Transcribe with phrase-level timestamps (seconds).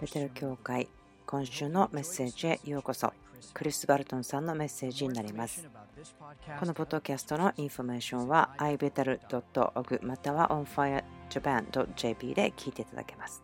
[0.00, 0.86] ベテル教会
[1.24, 3.10] 今週のメッセージへようこそ。
[3.54, 5.66] クリス・バルトンさんのメッセージになります。
[6.60, 13.42] このポッドキャストのインフォメーションは ibethel.org または onfirejapan.jp で聞いていただけます。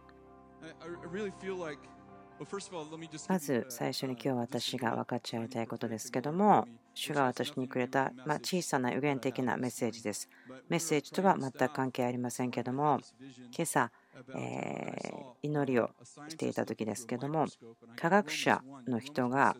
[3.28, 10.28] まず最初に今日私が分かち合いたいことですけども主が私にくれた、ま小さな予言的なメッセージです。
[10.68, 13.00] メッセージとは全く関係ありませんけども
[13.56, 13.90] 今朝
[14.36, 14.96] え
[15.42, 15.90] 祈りを
[16.28, 17.46] していた時ですけども
[17.96, 19.56] 科学者の人が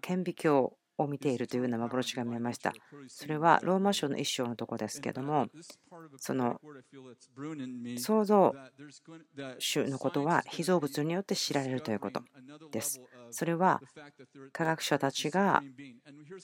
[0.00, 2.72] 顕微鏡を見ているというような幻が見えました。
[3.08, 5.48] それはローマ書の一章のとこですけども
[6.18, 6.60] その
[7.98, 8.54] 創造
[9.58, 12.22] 主のことは被造物によって知られるということ
[12.70, 13.00] です。
[13.30, 13.80] それは
[14.52, 15.62] 科学者たちが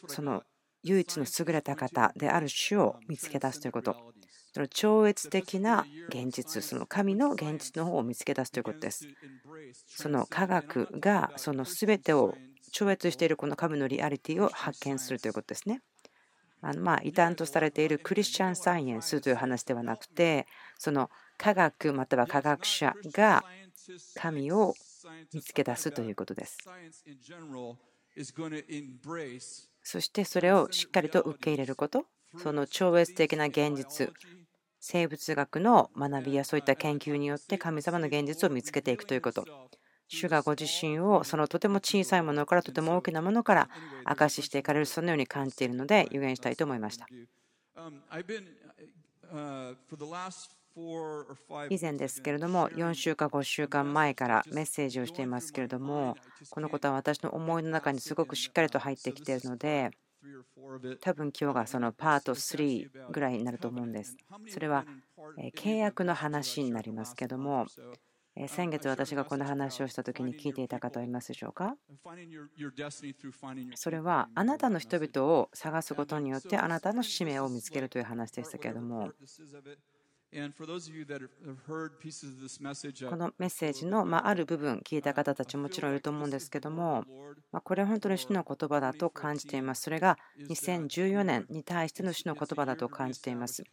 [0.07, 0.43] その
[0.83, 3.97] 唯一の優れた方である主を見つけ出すということ
[4.53, 9.07] その超越的な現実、その神の現実の方を見つけ出すということです。
[9.87, 12.35] その科学がその全てを
[12.73, 15.83] 超越しているこの神のリアリティを発見するということですね。
[16.61, 20.47] あのまあ異端とされているクリスチャンサイエンスという話ではなくて、
[20.79, 23.45] その科学または科学者が
[24.17, 24.75] 神を
[25.33, 26.59] 見つけ出すということです。
[29.83, 32.07] そしてそれをしっかりと受け入れること、
[32.37, 34.13] その超越的な現実、
[34.81, 39.45] 生物学の学びやそういった研究によって神様の現実を見つけていくということ。
[40.09, 43.69] 主がご自身をそのとても小さいものからとても大きなものから
[44.05, 47.07] 証ししていかれるそのように感じているので予言したいと思いました。
[51.69, 56.17] 以前ですけれども4週か5週間前からメッセージをしていますけれども
[56.51, 59.91] このことは私の思いの中にすごくしっかりと入ってきているので
[61.01, 64.17] 多分今日がそのパート3ぐらいになると思うんです。
[64.49, 64.85] それは
[65.57, 67.67] 契約の話になりますけども、
[68.47, 71.75] 先月私がこの話をした時に聞いていた方はいますでしょうか？
[73.75, 79.11] それはあなたの人々を探すことによってあなたの使命を見つけるという話でしたけれども
[83.11, 87.05] このメッセージのある部分聞いた方たちもちろんいると思うんですけども
[87.65, 89.83] これは本当に主の言葉だと感じています。
[89.83, 90.19] それが
[90.49, 93.65] 2014年に対しての主の言葉だと感じています。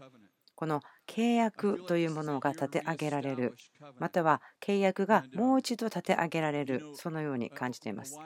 [0.56, 3.56] この契約というものが立て上げられる
[4.00, 8.18] または契約がもう一度立て上げられるそのように感じています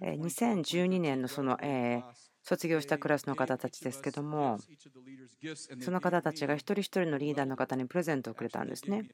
[0.00, 1.58] 2012年のその
[2.42, 4.58] 卒業したクラスの方たちですけども
[5.80, 9.08] その方たちが一人一人のリーダーの方にプレゼントをくれたんですね。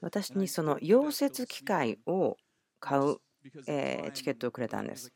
[0.00, 2.36] 私にその溶接機械を
[2.80, 3.16] 買う
[4.14, 5.12] チケットをくれたんです。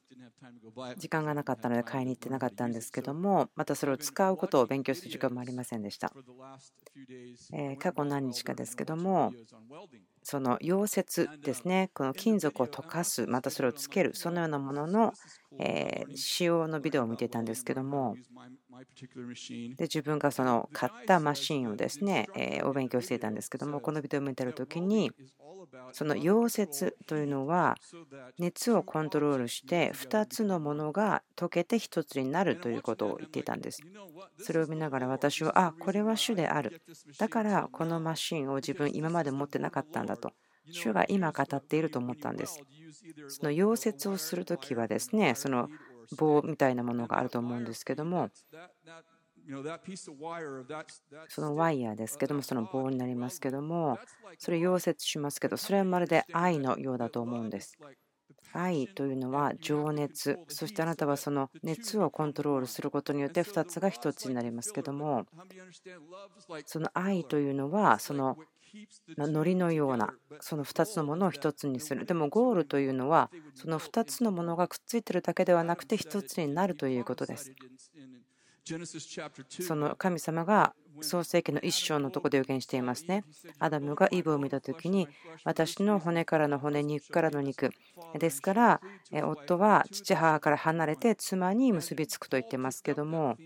[0.99, 6.13] 時間がなかったので買いに行ってなかったんですけどもまたそれを使うことを勉強する時間もありませんでした。
[7.79, 9.33] 過去何日かですけども
[10.31, 11.91] その溶接ですね。
[11.95, 15.15] この金属を溶かすまたそれをつけるそのようなものの
[16.15, 18.19] 使用のビデオを見ていたんですけども
[19.77, 22.29] で自分がその買ったマシンをですね
[22.65, 25.11] お勉強していたんですけどもこのビデオを見てる時に
[25.93, 27.77] その溶接というのは
[28.39, 33.83] 熱をコントロールして2つのものが溶けて1つになるということを言っていたんです。
[34.39, 36.81] それを見ながら私はあこれは主である。
[37.19, 40.33] だからこのマシンを自分今まで持ってなかったんだと。
[40.71, 42.61] 主が今語っていると思ったんです。
[43.29, 45.69] その溶接をする時はですねその
[46.17, 48.31] 棒みたいなものがあると思うんですけども
[51.29, 53.99] そのワイヤーですけどもその棒になりますけども
[54.39, 57.79] それ溶接しますけどそれはまるで愛のようだと思うんです。
[58.53, 60.39] 愛というのは情熱。
[60.49, 65.27] そしてあなたはその熱をコントロールすることによって2つが1つになりますけども
[66.65, 68.37] その愛というのはその
[69.17, 77.53] のりのようなその2つのものを1つにするでもゴールというのはその2つのものがくっついてるだけではなくて1つになるということです
[79.49, 83.25] その神様が創世記の一章のとこで予言していますね。
[83.59, 85.09] アダムがイブを見たときに、
[85.45, 87.71] 私の骨からの骨、肉からの肉。
[88.19, 88.81] ですから、
[89.25, 93.37] 夫は父母から離れて妻に結びつくと言ってますけども、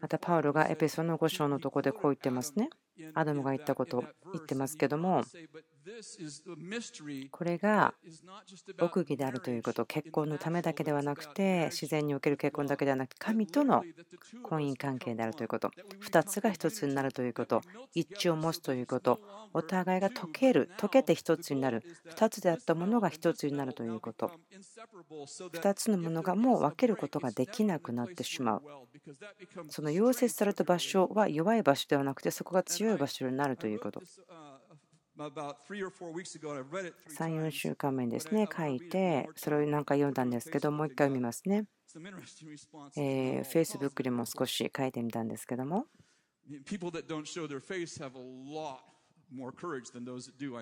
[0.00, 2.70] またパウロがエペソの5章のとこでこう言ってますね。
[3.14, 5.22] アダムが言ったことを言ってますけども、
[7.30, 7.94] これが
[8.80, 13.84] 奥義であるということ、結婚のためだけではなくて、自然における結婚だけではなくて、神との
[14.42, 17.62] 婚姻関係であるということ、2つが1つになるということ、
[17.94, 19.20] 一致を持つということ、
[19.52, 24.32] お互いが溶ける、溶けて1つになる、2つであったものが1つになるということ、
[25.38, 28.62] 2つのものがもう分けることができなくなってしまう。
[29.68, 34.02] その溶接された場所は弱い場所ではなくて、そこが強い場所になるということ。
[37.10, 41.66] 34週間目にですね書いてそれを何か読んだんですけどもう一回読みますね。
[42.96, 45.86] えー、Facebook でも少し書いてみたんですけども。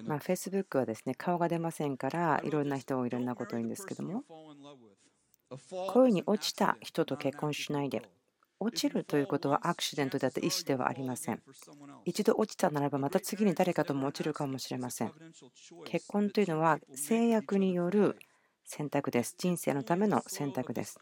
[0.09, 4.25] まあ、Facebook はですね顔が出ませんからいろんな人がいろんなことを言うんですけども。
[5.93, 8.03] 恋に落ちた人と結婚しないで
[8.61, 11.43] 落ちるということはアクシデントであって意思ではありません。
[12.05, 15.13] 一度落ちたならばまた次に誰かとも落ちるかもしれません。
[15.85, 18.17] 結婚というのは制約による
[18.65, 19.35] 選択です。
[19.39, 20.99] 人生のための選択です。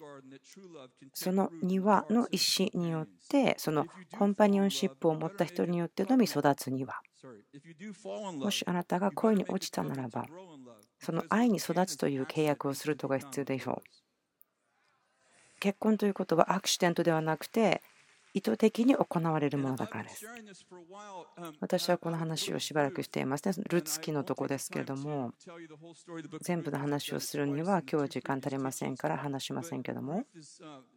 [1.14, 3.86] その庭の石によって、その
[4.18, 6.94] コンパニオンシップを持った人によってのみ育つ庭。
[8.38, 10.26] もしあなたが恋に落ちたならば、
[10.98, 14.01] その愛に育つという契約をすることが必要でしょう。
[15.62, 17.82] 結婚ということはアクシデントではなくて
[18.34, 20.26] 意図的に行われるものだからです。
[21.60, 23.54] 私はこの話をしばらくしていますね。
[23.70, 25.34] ルツキのとこですけれども、
[26.40, 30.24] 全部の話をするには今日は時間足りませんから話しませんけども、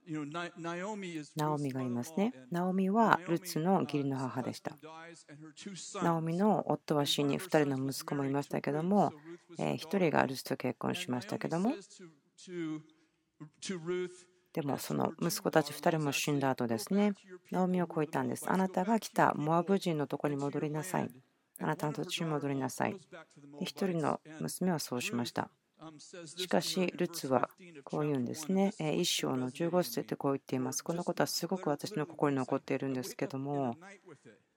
[0.08, 2.34] ナオミがいますね。
[2.50, 4.76] ナオミはルツの義理の母でした。
[6.02, 9.14] ナオミの夫は死に2人の息子もいましたけども、
[9.60, 11.74] 1人がルツと結婚しましたけども、
[14.56, 17.12] でもその息子たち2人も死んだ後ですね、
[17.52, 18.50] ナオミを超えたんです。
[18.50, 21.12] あなたが来たモアブ人のとこに戻りなさい。
[21.60, 22.96] あなたの土地に戻りなさい。
[23.62, 25.50] 1人の娘はそうしました。
[26.38, 27.50] しかし、ルツは
[27.84, 28.72] こう言うんですね。
[28.80, 30.84] 一章の15節でこう言っています。
[30.84, 33.76] このことはすごく私の心に残っているんですけども、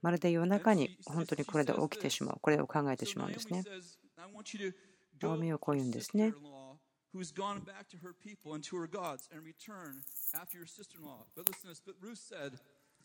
[0.00, 2.38] まるで夜中に本当にこれで起きてしまう。
[2.40, 3.64] これを考えてしまうんですね。
[5.20, 6.32] ナオミをこう言うんですね。
[7.12, 10.02] Who has gone back to her people and to her gods and return
[10.34, 11.24] after your sister in law.
[11.36, 11.82] But listen to this.
[11.84, 12.58] But Ruth said,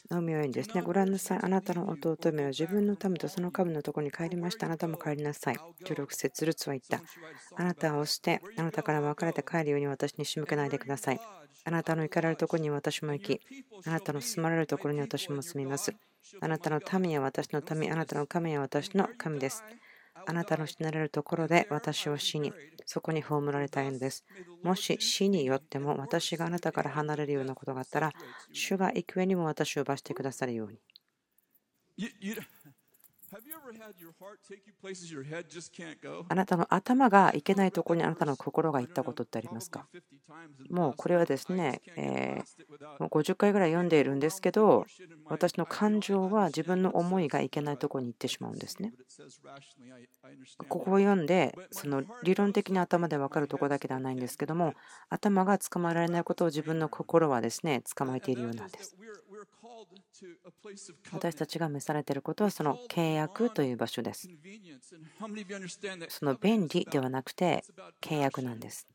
[0.10, 0.82] ナオミは言うんですね。
[0.82, 1.40] ご覧なさい。
[1.42, 4.66] あなたの弟めは自分の民とその神のところに帰りました。
[4.66, 5.56] あなたも帰りなさい。
[5.86, 7.02] 16節ルツは言った。
[7.56, 11.20] あなたを捨て、あなたから別れて帰るように私に仕向けないでください。
[11.64, 13.40] あなたの行かれるところに私も行き、
[13.86, 15.94] あなたの住まれるところに私も住みます。
[16.42, 19.64] あなたの民は私の民、あなたの神は私の神です。
[20.26, 22.52] あなたの死なれるところで私を死に、
[22.86, 24.24] そこに葬られたいのです。
[24.62, 28.14] もし死によっても私があなたから離れるようなことがあったら、
[28.52, 30.80] 主が幾重にも私を罰してくださるように。
[36.30, 39.88] あなたの頭がいけないところにあなたの心が行ったことってありますか？
[40.70, 42.42] もうこれはですね、え
[43.00, 44.86] もう50回ぐらい読んでいるんですけど、
[45.26, 48.94] 私の感情は自分の思いがいけないところに行ってしまうんですね。
[50.58, 54.74] ここを読んで、その理論的に頭で分かるところだけではないんですけども、
[55.10, 58.96] 頭が捕まえられないことを自分の心はですね、捕まえているようなんです。
[61.12, 64.30] 私たちが召されていることはその契約という場所です。
[66.10, 67.64] その便利ではなくて
[68.02, 68.88] 契約なんです。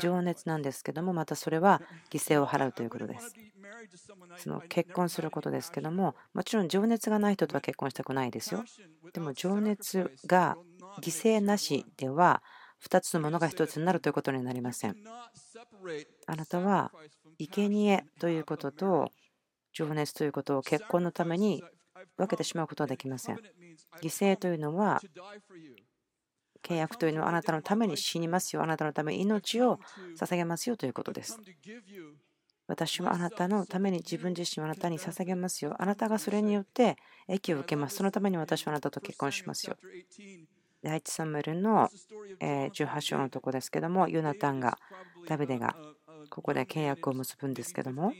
[0.00, 3.34] 情熱なんですけども、またそれは犠牲を払うということです。
[4.38, 8.64] その結婚することですけども、もちろん情熱がない人とは結婚したくないですよ。
[9.12, 10.56] でも情熱が
[11.00, 12.42] 犠牲なしでは
[12.82, 14.96] 2つのものが1つになるということになりません。
[16.26, 16.92] あなたは
[17.38, 19.12] 生贄ということと
[19.74, 21.62] 情熱ということを結婚のために
[22.16, 23.36] 分けてしまうことはできません。
[24.00, 25.00] 犠牲というのは
[26.62, 28.62] 契約というのはあなたのために死にますよ。
[28.62, 29.78] あなたのために命を
[30.18, 31.38] 捧げますよということです。
[32.66, 35.74] 私はあなたのために自分自身をあなたに捧げますよ。
[35.78, 36.96] あなたがそれによって
[37.28, 37.96] 益を受けます。
[37.96, 39.76] そのために私はあなたと結婚しますよ。
[40.82, 41.88] 第一サムエルの
[42.40, 44.78] 18章のとこですけども、ユナタンが、
[45.26, 45.74] ダビデが
[46.30, 48.12] ここで契約を結ぶんですけども、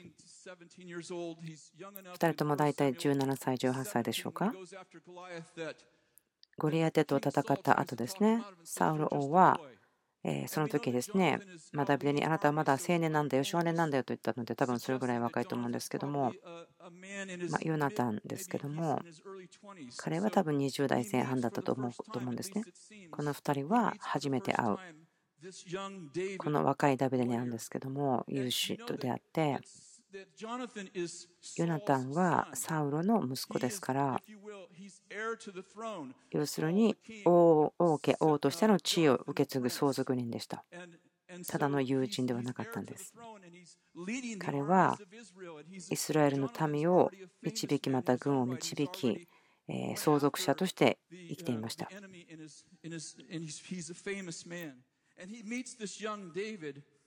[0.47, 4.53] 2人とも大体17歳、18歳でしょうか。
[6.57, 9.61] ゴリアテと戦った後ですね、サウル王は、
[10.23, 11.39] えその時ですね、
[11.73, 16.33] まダビデにあなたはまだ青年なんだよ、少年なんだよと言ったので、多分それぐらい若いと思うんですけども、
[17.51, 19.03] まヨナタンですけども、
[19.99, 22.65] 彼は多分20代前半だったと思うと思うんですね。
[23.11, 24.77] この2人は初めて会う。
[26.39, 29.59] この若いダビデにあるんですけども、有志と出会って、
[31.57, 34.23] ヨナタンはサウロの息子ですから
[36.31, 40.65] 要するに王王家王としての地位を受け継ぐ相続人でした。
[41.49, 43.13] ただの友人ではなかったんです。
[44.39, 44.97] 彼は
[45.91, 47.11] イスラエルの民を
[47.43, 49.29] 導きまた軍を導き
[49.97, 51.89] 相続者として生きていました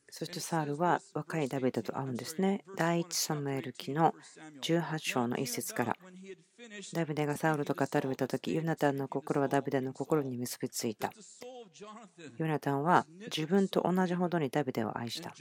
[0.10, 2.64] そしてサールは若いダビデと会うんですね。
[2.78, 4.14] 第一サムエル記の
[4.62, 5.98] 18章の一節から。
[6.94, 11.12] ダビデがサウルと語るた時、ヨナタンの心はダビデの心に結びついた。
[12.38, 15.34] ヨナタンは自分と同じほどにダビデを愛した。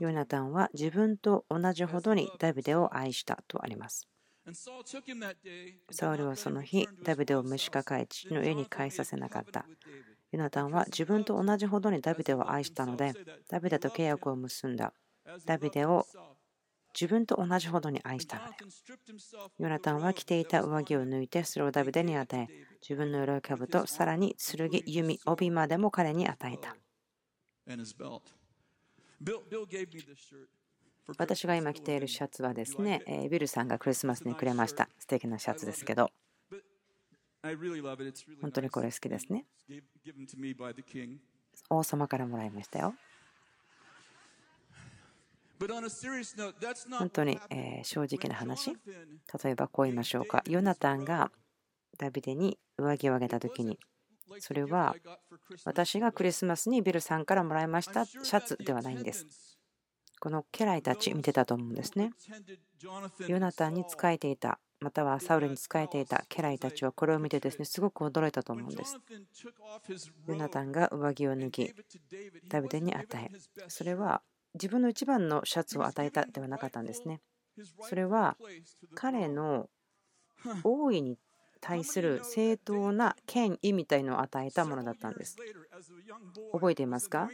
[0.00, 4.08] ヨナタンは自分と同じほどにダビデを愛したとあります。
[5.90, 9.66] サウルはその日、ダビデを召し抱え、父の家に帰させなかった。
[10.30, 13.12] ヨナタンは自分と同じほどにダビデを愛したので、
[13.48, 14.92] ダビデと契約を結んだ。
[15.46, 16.06] ダビデを
[16.94, 18.56] 自分と同じほどに愛したので。
[19.58, 22.48] ヨナタンは着ていた上着を抜いて、それをダビデに与え、
[22.80, 26.76] 自分の鎧兜、さらに剣、弓、帯までも彼に与えた。
[31.16, 34.88] 私が今着ているシャツはですね、ビルさんがクリスマスにくれました。
[34.98, 36.10] 素敵なシャツですけど。
[38.42, 39.46] 本当にこれ好きですね。
[41.70, 42.94] 王様からもらいましたよ。
[46.98, 47.40] 本当に
[47.82, 48.76] 正直な話。
[49.42, 50.42] 例えばこう言いましょうか。
[50.46, 51.32] ヨナタンが
[51.96, 53.78] ダビデに上着をあげた時に、
[54.40, 54.94] それは
[55.64, 59.57] 私がクリスマスにビルさんからもらいましたシャツではないんです。
[60.20, 62.12] この家来たち見てたと思うんですね。
[63.26, 68.98] ヨナタンに仕えていたまたはサウルに仕えていた家来たちはこれを見てですねすごく驚いたと思うんです。
[70.26, 71.74] ヨナタンが上着を脱ぎ
[72.48, 73.30] ダビデに与え
[73.68, 74.22] それは
[74.54, 77.20] 自分の一番のシャツを与えたではなかったんですね。
[77.88, 78.36] それは
[78.94, 79.68] 彼の
[80.62, 81.18] 王位に
[81.60, 85.36] 対する正当な権威みたいのを与えたものだったんです。
[86.52, 87.28] 覚えていますか？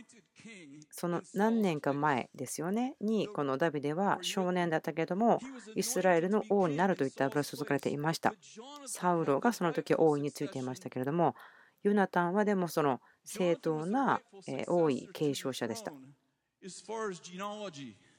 [0.90, 2.94] その何年か前ですよね？
[3.00, 5.40] にこのダビデは少年だったけども
[5.74, 8.34] イスラエルの王になるといった油注がれていました。
[8.86, 11.34] サウロがその時王位についていましたけれども
[11.82, 14.20] ヨナタンはでもその正当な
[14.68, 15.92] 王位継承者でした。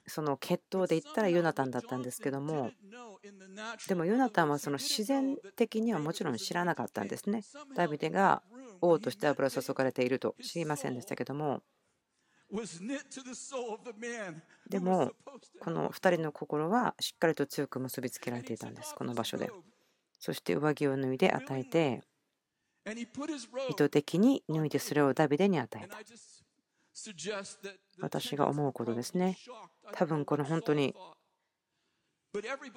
[0.07, 2.71] その血統で言ったらヨナタンだったんですけども
[3.87, 7.41] でもヨナタンはその自然的にはもちろん知らなかったんですね。
[7.75, 8.43] ダビデが
[8.81, 11.63] 王として油注がれていると知りませんでしたけども。
[14.69, 15.13] でも
[15.59, 19.49] この2人の心はしっかりと強く結びつけられていたんですこの場所で。
[20.19, 22.03] そして上着を脱いで与えて
[23.69, 25.97] 意図的に脱いでそれをダビデに与えた。
[27.99, 29.37] 私が思うことですね。
[29.93, 30.95] 多分この本当に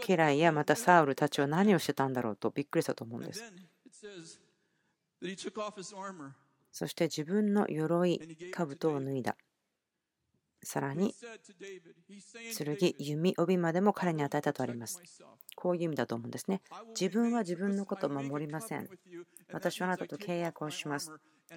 [0.06, 3.42] 家来やまたサウルたちは何をしてたんだろうとびっくりしたと思うんです。
[6.70, 8.20] そして自分の鎧、
[8.52, 9.36] 兜を脱いだ。
[10.62, 11.14] さらに、
[12.56, 15.00] 剣、弓、帯までも彼に与えたとあります。
[15.54, 16.62] こういう意味だと思うんですね。
[16.98, 18.88] 自分は自分のことを守りません。
[19.52, 21.12] 私はあなたと契約をします。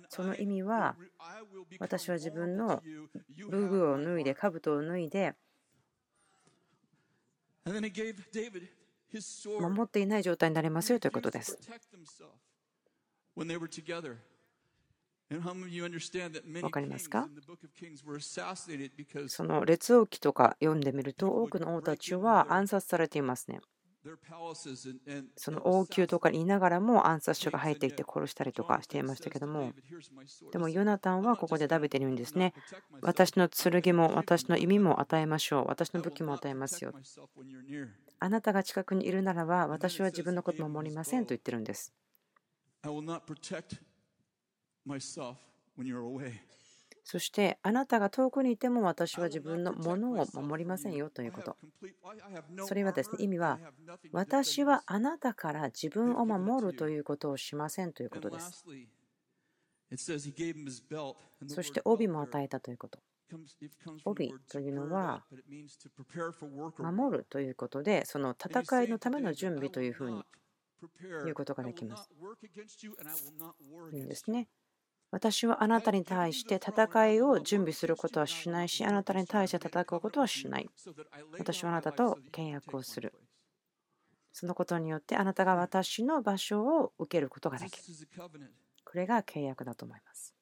[0.09, 0.95] その意味は
[1.79, 2.81] 私は自分の
[3.49, 5.35] 武具を脱いで兜を脱いで
[9.59, 11.57] 守っていない状態になりますよということです。
[16.61, 17.27] わかりますか？
[19.27, 23.59] その列王記とか読んでみると多くの王たちは暗殺されていますね。
[25.37, 29.73] その王宮とかにいながらも暗殺者が入ってきて殺したりとかしていましたけども。
[30.51, 32.53] でもヨナタンはここでダビデに言うんですね。
[33.01, 35.65] 私の剣も私の意味も与えましょう。
[35.67, 36.93] 私の武器も与えますよ。
[38.19, 41.91] あなたが近くにいるならば私は自分のことも守りませんと言ってるんです
[47.03, 51.57] そしてあなたが遠くにいても私は自分のものを守りませんよということ。
[52.65, 53.59] それはですね、意味は
[54.11, 58.65] 私はあなたから自分を守るということをしませんということです。
[61.47, 62.99] そして帯も与えたということ。
[64.05, 65.25] 帯というのは
[66.77, 70.23] 守るということでその戦いのための準備というふうに
[71.23, 72.09] 言うことができます。
[73.93, 74.47] いいんですね。
[75.11, 80.69] 私はあなたに対して戦いを準備することはしないし、あなたに対して戦うことはしない。
[81.37, 83.13] 私はあなたと契約をする。
[84.31, 88.07] そのことによってあなたが私の場所を受けることができる。
[88.85, 90.33] これが契約だと思います。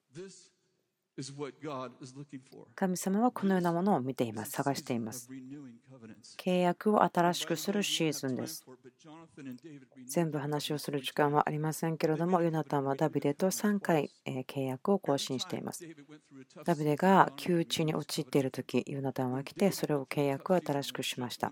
[2.76, 5.30] 神様はこのようなものを見ています、探しています。
[6.38, 8.66] 契約を新しくするシーズンです。
[10.08, 15.86] 全部話をする時間はありませんけれども、ヨナタンはダビデと3回契約を更新しています。
[16.66, 21.52] ダビデが窮地に陥っている時、ヨナタンは来て、それを契約を新しくしました。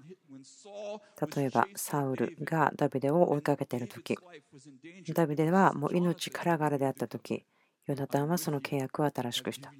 [1.36, 4.18] 例えば、サウルがダビデを追いかけている時、
[5.14, 7.46] ダビデはもう命からがらであった時、
[7.88, 9.74] ヨナタンはその契約を新しくした。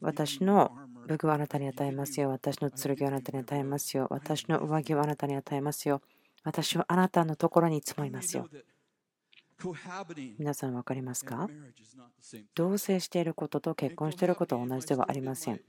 [0.00, 0.72] 私の
[1.06, 2.30] 武具をあなたに与えますよ。
[2.30, 4.06] 私の剣をあなたに与えますよ。
[4.10, 6.00] 私の上着をあなたに与えますよ。
[6.44, 8.48] 私はあなたのところに積もりますよ。
[10.38, 11.48] 皆さん分かりますか？
[12.54, 15.60] 同棲していることと結婚していることは同じではありません。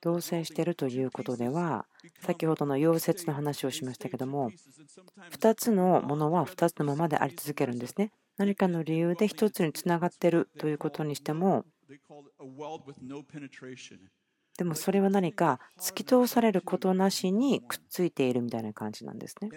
[0.00, 1.86] 同棲しているということでは、
[2.20, 4.50] 先ほどの溶接の話をしましたけども、
[5.32, 8.10] 2つのものは2つのままであり続けるんですね。
[8.40, 11.66] 何かの理由で1つにつながっているということにしても、
[14.56, 19.50] でもそれは何か突き通されることなしにくっついているみたいな感じなんですね。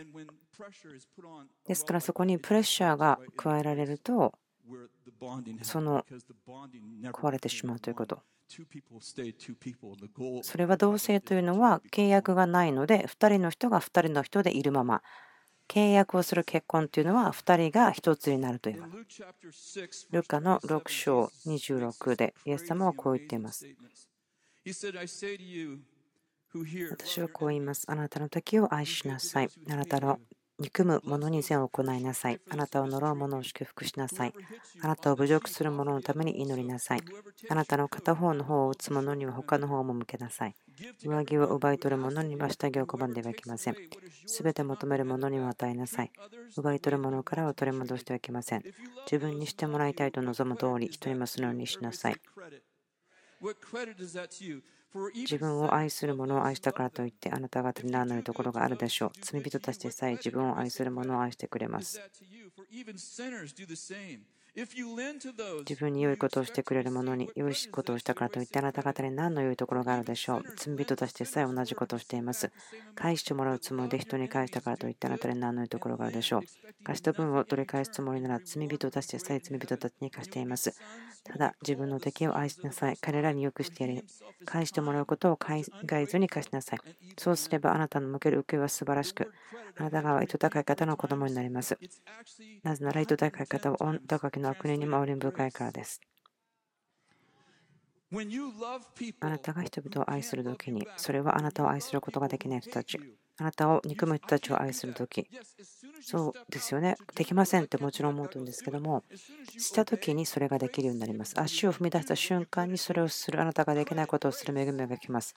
[1.65, 4.33] ですからそこにプレッシャーが加えられると、
[5.61, 6.05] その
[7.13, 8.21] 壊れてしまうということ。
[10.41, 15.01] それは同性というのは契約がないので2人の人が2人の人でいるまま
[15.67, 18.93] 契約をする結婚というのは2人が1つになるというもの。
[20.12, 23.67] ルカの6章26でイエス様はこう言っています。
[26.91, 27.86] 私はこう言います。
[27.88, 29.50] あなたの時を愛しなさい。
[29.70, 30.20] あなたの
[30.60, 32.39] 憎む者に善を行いなさい。
[32.50, 34.34] あなたを呪う者を祝福しなさい。
[34.82, 37.01] あなたを侮辱する者のために祈りなさい。
[37.50, 40.55] あなたの片方の方を打つ者には他の方を向けなさい。
[41.03, 43.75] 上着を奪い取る者には下着を拒んではいけません。
[44.25, 46.12] すべて求める者には与えなさい。
[46.56, 48.63] 奪い取る者からは取り戻してはいけません。
[49.06, 52.15] 自分にしてもらいたいと望む通り、人にもするようにしなさい。
[55.15, 59.12] 自分を愛する者を愛したからといってあなた方に何のいところがあるでしょう。
[59.22, 62.00] 罪人たちでさえ自分を愛する者を愛してくれます。
[64.55, 70.43] 自分に良いことをしてくれる者に良いことをしたからといってあなた方に何の良いところがあるでしょう。
[70.55, 72.51] 罪人たちでさえ同じことをしています。
[72.93, 76.41] 返してもらうつもりで人に返したからといってあなたに何の良いところがあるでしょう。
[76.83, 80.75] 貸した分を取り返すつもりなら罪人たちでさえ罪人たちに貸しています。
[81.24, 82.98] ただ自分の敵を愛しなさい。
[83.01, 84.03] 彼らによくしてやり、
[84.46, 85.53] 返してもらうことを考
[85.94, 86.79] えずに貸しなさい。
[87.18, 89.31] そうすればあなたの向ける受けは素晴らしく、
[89.77, 91.79] あなたが糸高い方の子供になります。
[92.63, 96.00] なぜなら糸高い方を高きの悪人にも憐深いからです。
[99.22, 103.00] あなたが人々を愛するときに、それはあなたを愛することができない人たち、
[103.38, 105.27] あなたを憎む人たちを愛するとき、
[106.01, 109.03] そうですよね、できませんってもちろん思うんですけども、
[109.58, 111.40] したときにそれができるようになります。
[111.40, 115.36] 足を踏み出した瞬間にそれをする、あなたができないことをする恵みが来ます。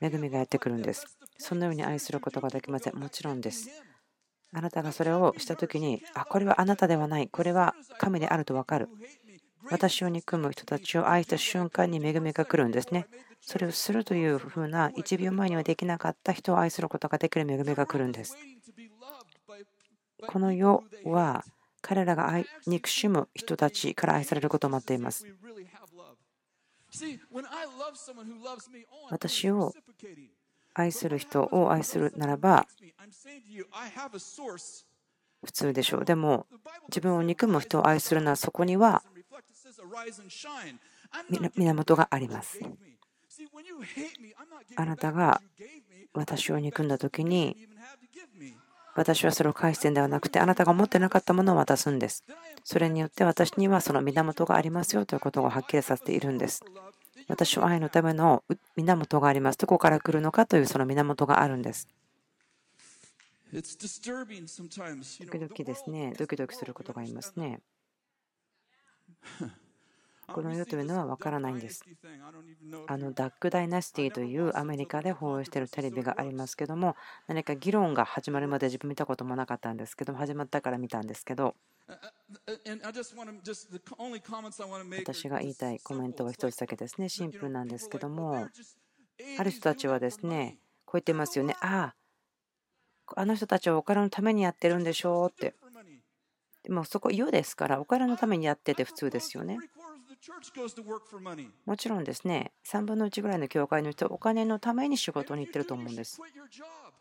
[0.00, 1.18] 恵みがやってくるんです。
[1.36, 2.96] そのように愛することができません。
[2.96, 3.68] もちろんです。
[4.52, 8.88] あなたがそれをしたときに、あ、これはあなたではない、これは神であると分かる。
[9.70, 13.06] 私を憎む人たちを愛した瞬間に恵みが来るんですね。
[13.40, 18.36] それをするというふうな1秒前にはできなかった人を愛することができる恵みが来るんです。
[20.26, 21.44] この世は
[21.80, 25.26] 彼らが憎しむ人たちから愛されることを待っています。
[29.10, 29.74] 私を
[30.74, 32.66] 愛する人を愛するならば
[35.44, 36.04] 普通でしょう。
[36.04, 36.46] でも
[36.88, 39.02] 自分を憎む人を愛するならそこには
[41.56, 42.60] 源があります。
[44.76, 45.40] あなたが
[46.12, 47.56] 私を憎んだ時に
[48.96, 52.24] 私はそれを返してんではなくてあなたが持ってなかったものを渡すんです。
[52.64, 56.64] それによって私にはその源がありますよということをはっきりさせているんです。
[57.28, 58.42] 私は愛のための
[58.76, 59.58] 源があります。
[59.58, 61.86] どこから来るのかというその源があるんです。
[63.52, 67.60] 時々ですね、ドキドキすることがありますね。
[70.32, 71.84] この世というのは分からないんです。
[72.86, 81.54] あのダック・ダイナスティというアメリカで放映しているテレビがありますけども、何か議論が始まるまで自分見たこともなかったんですけども、始まったから見たんですけど、
[84.98, 88.48] 私が言いたいコメントは一つだけですね、シンプルなんですけども、
[89.38, 91.94] ある人たちはですね、こう言ってますよね、あ
[93.06, 95.28] あ、あの人たちはお金のためにやってるんでしょ？
[95.28, 95.54] うって。
[96.62, 99.56] でもそこ、世ですから、お金のためにやってて普通ですよね。
[101.64, 106.20] もちろんですね、3分の1ぐらいの教会の人はお金のために仕事に行ってると思うんです。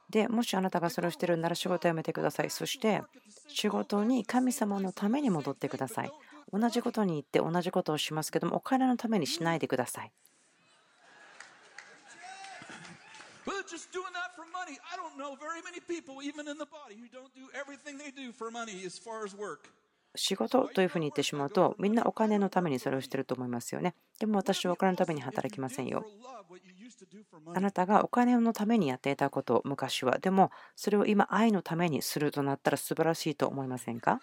[0.10, 2.50] で、もしあなたがそれをしてるなら仕事を辞めてください。
[2.50, 3.04] そして
[3.48, 6.12] 仕事に神様のために戻ってください。
[6.54, 10.12] 同じことに言って同じことをしますけどもお金のためにしないでください。
[20.18, 23.96] 仕事というふうに言ってしまうとみんなお金のためにそれをしてると思いますよね。
[24.20, 26.06] でも私はお金のために働きませんよ。
[27.54, 34.20] あなたがお金のためにやっていたことを昔はでもそれを今愛のためにするとなったら素晴らしいと思いませんか？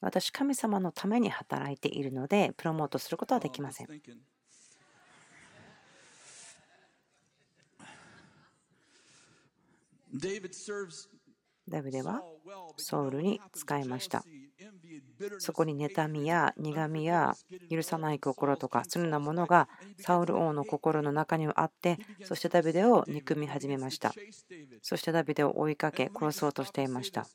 [0.00, 3.88] 私神様のために働いているのでプロモートすることはできません。
[11.68, 12.22] ダビデは
[12.76, 14.24] ソウルに使いました。
[15.38, 17.34] そこに妬みや苦みや
[17.70, 24.12] 許さない心とかそのようなものがサウル王の心の中にはあってそしてダビデを憎み始めました。
[24.82, 27.26] そしてダビデを追いかけ殺そうとしていました。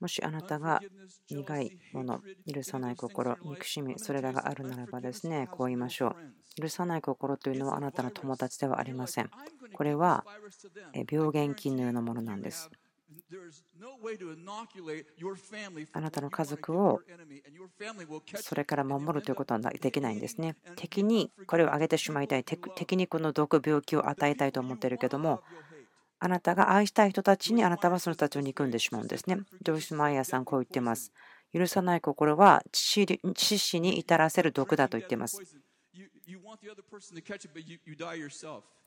[0.00, 0.80] もしあなたが
[1.30, 2.20] 苦いもの
[2.52, 6.08] 許さない心憎しみそれらがあるならばですねこう言いましょ
[6.58, 6.62] う。
[6.62, 9.30] 許さない心というのはあなたの友達ではありません。
[9.72, 10.24] これは
[11.10, 12.70] 病原菌のようなものなんです。
[15.92, 17.00] あなたの家族を
[18.36, 20.56] それから守るということはできないんですね。
[20.76, 25.42] 敵にこれをあげてしまいたい、敵にこの毒病気を与えたいと思っているけども、
[26.18, 29.38] あなたが愛したい人たちにあなたはその人たちを憎んでしまうんですね。
[29.62, 31.12] ジョイス・マイヤーさん、こう言ってます。
[31.52, 35.40] 許さない心は致死に至らせる毒だと言っています。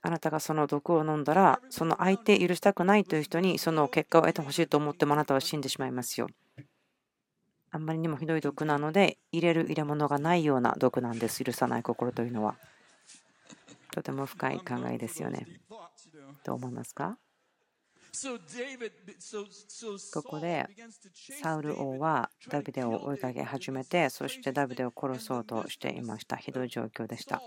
[0.02, 6.28] あなたがその毒を飲んだら、その相手許したくないという人にその結果を得てほしいと思ってもあなたは死んでしまいますよ。
[7.72, 12.56] あんまりにもひどい毒なので、入れる入れ物がないような毒なんです、許さない心というのは。
[13.92, 15.48] とても深い考えですよね。
[16.44, 17.18] どう思いますか？
[20.14, 20.68] ここで
[21.42, 26.38] サウル王はダビデを追いかけ始めてそしてダビデを殺そうとしていました。
[26.38, 27.42] ひどい状況でした。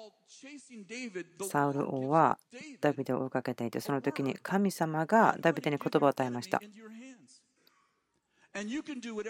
[1.48, 2.38] サウル王は
[2.81, 6.61] ダビデを追いかけていてその時に神様がダビデに言葉を与えました。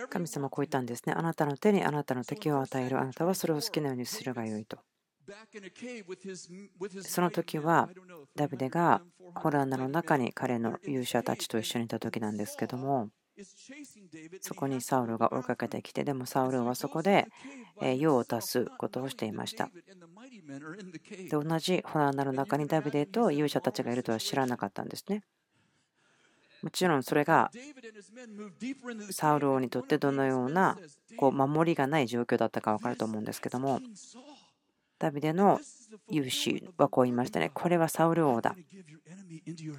[0.08, 1.12] 神様はこう言ったんですね。
[1.12, 2.98] あなたの手にあなたの敵を与える。
[2.98, 4.78] あなたはそれを好きなようにするがよいと
[7.02, 7.88] その時は
[8.34, 9.02] ダビデが
[9.34, 13.08] ホラーナの中に彼の勇者たちと一緒にいた時なんですけども
[14.40, 17.26] そこにサウルが追いかけてきてでもサウルはそこで
[17.98, 19.68] 用を足すことをしていました。
[19.68, 25.22] で同じホラーナの中にダビデと勇者たちがいるとは知らなかったんですね。
[26.62, 27.50] もちろんそれが
[29.10, 30.78] サウル王にとってどのような
[31.16, 33.80] こう守りがない状況だったか分かると思うんですけども
[34.98, 35.60] ダビデの
[36.10, 37.50] 勇士はこう言いましたね。
[37.52, 38.56] これはサウル王だ。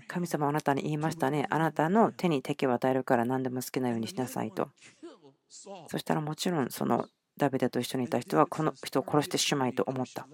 [0.08, 1.48] 神様あなたに言いましたね。
[1.50, 4.70] あなたの手に敵を与えるから何でも好きなようにしなさいと。
[5.50, 10.28] そしたらもちろんそのダビデと一緒にいた人はこの人を殺してしまいと思った。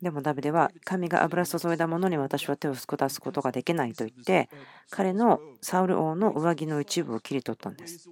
[0.00, 4.48] でもダビデは神が油注いだものに私は手を出すことができないと言って
[4.90, 8.08] 彼のサウル王の上着の一部を切り取ったんです。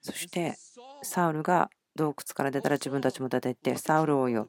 [0.00, 0.54] そして
[1.02, 4.48] サウルが洞窟から出たら自分たちも出て行って、サウル王よ、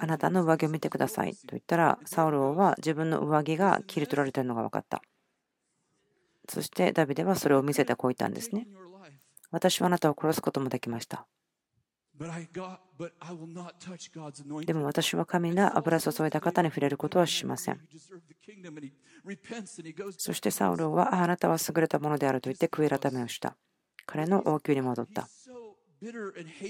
[0.00, 5.02] あなたの上着を見てくださいと言ったら、サウル王は自分の上着が切り取られているのが分かった。
[6.48, 8.66] そしてダビデはそれを見せてこう言ったんですね。
[9.50, 11.26] 私はあなたを殺すこともできました。
[14.66, 17.80] でも私は神が油注いだ方に触れることはしません。
[20.16, 23.56] そしてサウル王は、あなたは優れたものであると言って悔い改めをした。
[24.06, 25.28] 彼の王宮に戻った。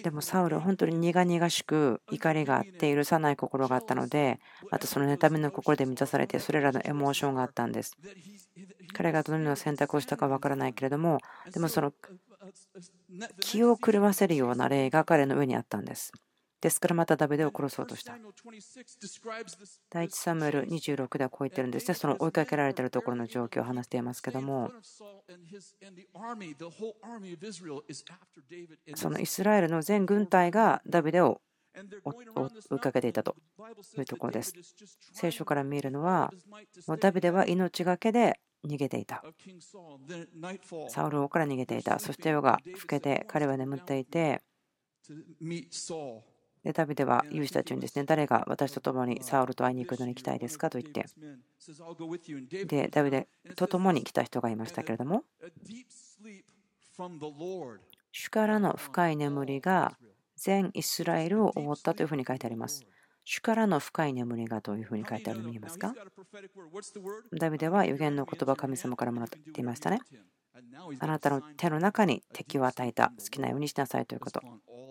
[0.03, 4.39] でもサウルは本当に苦々しく怒りがあって許さない心があったので
[4.71, 7.93] またその妬みの心で満たされてそれらのエモーションがあったんです。
[8.93, 11.19] 彼がどのような選択をしたかわからないけれども
[11.53, 11.93] でもその
[13.41, 16.13] 気を狂わせるような例が彼の上にあったんです
[16.65, 18.17] ですからまたダビデを殺そうとした。
[19.91, 21.95] 第1サムエル26ではこう言ってるんですね。
[21.95, 24.73] その追いかけられているところの状況を話していますけども、
[28.97, 31.43] そのイスラエルの全軍隊がダビデを
[32.71, 33.37] 追いかけていたと
[33.99, 34.55] いうところです。
[35.13, 36.33] 聖書から見えるのは、
[36.99, 39.23] ダビデは命がけで逃げていた。
[40.89, 41.99] サウル王から逃げていた。
[41.99, 44.41] そして夜が更けて彼は眠っていて、
[45.07, 45.69] で
[46.73, 51.05] ダビデは勇士たちにですね、誰が私と共にサウルと会いに行くのに来たいですかと言って、
[52.65, 55.25] で、ダビデと共に来た人がいましたけれども、
[58.13, 59.99] 主からの深い眠りが
[60.37, 62.85] 全イスラエルを覆ったというふうに書いてあります。
[63.25, 65.95] 主からの深い眠りがというふうに書いてあるの見えますか？
[67.39, 70.01] ダビデは予言の言葉を神様からもらっていましたね。
[71.01, 74.41] あなたの手の中に敵を与えた好きなようにしなさいということ。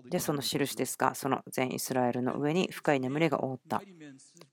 [0.10, 3.82] で、その印ですが、その全イスラエルの上に深い眠りが覆った。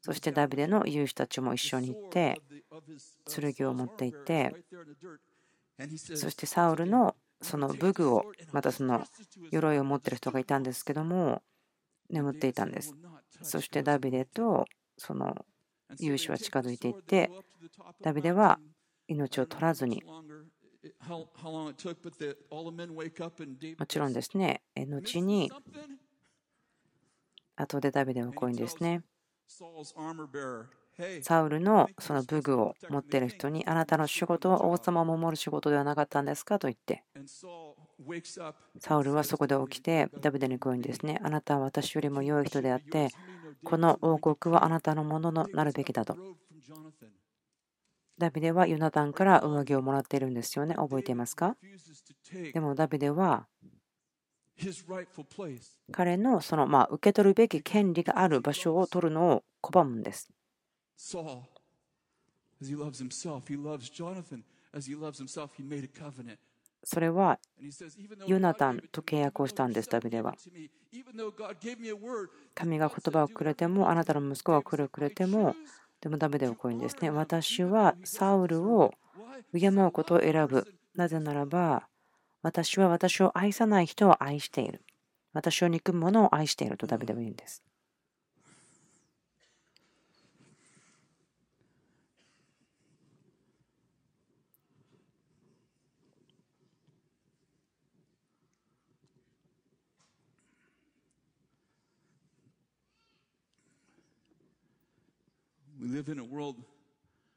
[0.02, 2.40] そしてダビデの勇士たちも一緒に行って、
[3.56, 4.54] 剣を持っていって、
[6.14, 9.04] そしてサウルのその武具を、またその
[9.50, 11.42] 鎧を持ってる人がいたんですけども、
[12.08, 12.94] 眠っていたんです。
[13.42, 14.66] そしてダビデと
[14.98, 15.34] その
[15.98, 17.30] 勇士は近づいていって、
[18.00, 18.60] ダビデは
[19.08, 20.02] 命を取らずに
[23.78, 25.52] もちろんですね、後に、
[27.56, 29.02] 後でダビデはこういうんですね。
[31.22, 36.58] サウルのその武具を持っている人に、あなたの仕事は王様を守る仕事ではなかったんですか？
[36.58, 37.04] と言って、
[38.78, 41.18] サウルはそこで起きて、ダビデにこういうんですね。
[41.22, 43.08] あなたは私よりも良い人であって、
[43.64, 46.16] この王国はあなたのものになるべきだと。
[48.20, 50.74] ダビデはユナタンから上着をもらっているんですよね。
[50.74, 51.56] 覚えていますか？
[52.52, 53.46] でもダビデは
[55.90, 60.28] 彼のそのまあ受け取るべき権利がある場所を取るのを拒むんです。
[66.82, 67.38] それは
[68.26, 70.34] ユナタンと契約をしたんです、ダビデは。
[72.54, 75.54] 神が言葉をくれても、あなたの息子がくれても、
[76.00, 77.10] でもダメだよ、こういうんですね。
[77.10, 78.92] 私はサウルを
[79.52, 80.66] 敬うことを選ぶ。
[80.94, 81.88] なぜならば、
[82.42, 84.82] 私は私を愛さない人を愛している。
[85.32, 87.62] 私を憎む者を愛しているとダビデは言うんです。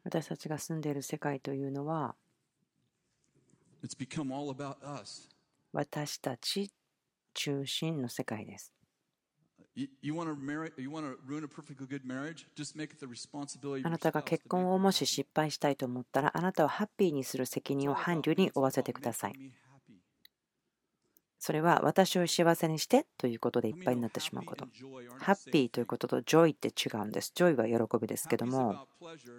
[0.03, 2.15] 私たちが住んでいる世界というのは
[5.71, 6.71] 私たち
[7.33, 8.73] 中心の世界です。
[13.83, 19.33] あなたが結婚をもし失敗したいと思ったらあなたはハッピーにする責任を伴侶に負わせてください。
[21.45, 24.65] それは私を幸せにしてということでいっぱいになってしまうこと。
[25.19, 27.33] ハッピーということと joy って違うんです。
[27.35, 28.87] joy は喜びですけども、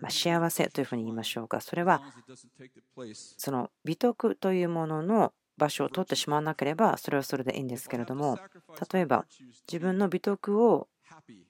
[0.03, 1.63] ま幸せというふうに言いましょうか。
[1.63, 2.03] それは
[3.39, 8.39] その美徳というものの場所を取ってしまわなければそれはそれでいいんですけれども
[8.93, 9.25] 例えば
[9.67, 10.89] 自分の美徳を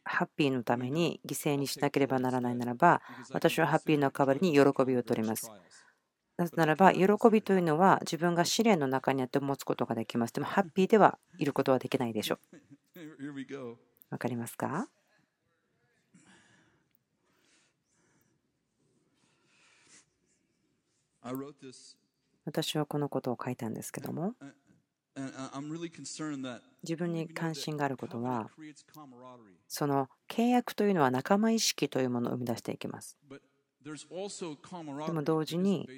[0.05, 3.01] ハッピーのために犠牲にしなければならないならば
[3.33, 5.51] 私はハッピーの代わりに喜びを取ります
[6.37, 10.33] なぜならば、喜びというのは自分が試練の中にあって持つことができます。
[10.33, 12.57] でも、ハッピーではいることはできないでしょう。
[14.11, 14.89] わかりますか？
[22.45, 24.35] 私はこのことを書いたんですけども、
[26.83, 28.51] 自分に関心があることは、
[29.69, 33.17] その契約というのは仲間意識というものを生み出していきます。
[35.07, 35.89] でも同時に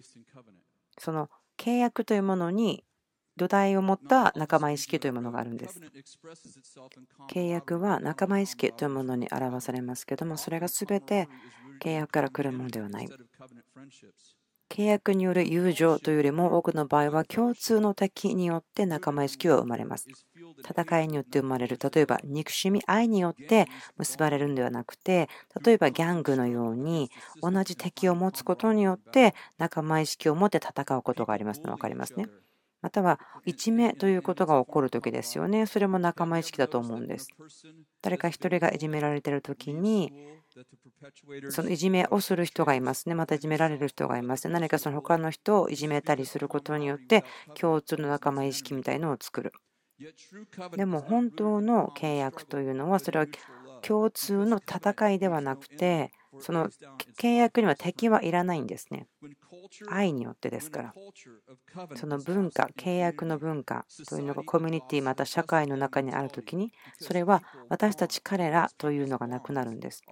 [0.98, 2.84] その契約というものに
[3.36, 5.80] 土台を持った仲間意識というものがあるんです。
[7.30, 11.28] 契約は仲間意識というものに表されますけどもそれが全て
[11.80, 13.08] 契約から来るものではない。
[14.68, 20.08] 契約による友情というよりも多くの場合は共通の敵によって仲間意識は生まれます。
[20.68, 25.28] 戦いによって生まれる例えば憎しみ愛によって結ばれるんではなくて
[25.64, 27.10] 例えばギャングのように
[27.42, 32.26] 同じ敵を持つことによって仲間意識を持って戦うことがありますの分かりますね。
[32.82, 35.66] またはいじめということが起こる時ですよね。
[35.66, 37.28] それも仲間意識だと思うんです。
[38.02, 40.12] 誰か一人がいじめられている時に
[41.50, 43.14] そのいじめをする人がいますね。
[43.14, 44.54] またいじめられる人がいますね。
[44.54, 49.52] 何かその他の人をいじめたりすることによって共通の仲間意識みたいのを作る。
[50.76, 53.26] でも本当の契約というのはそれは
[53.82, 56.68] 共通の戦いではなくてその
[57.20, 59.08] 契約には敵はいらないんですね。
[59.88, 60.94] 愛によってですから。
[61.96, 70.02] その文化、契約の文化というのがコミュニティまた社会の中にあるときに、それは私たち彼らというのがなくなるんです。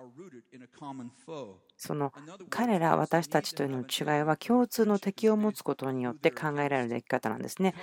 [1.77, 2.13] その
[2.51, 7.75] 彼ら、私たちというのの違いは共通の敵を持つことによって考えられる生き方なんですね。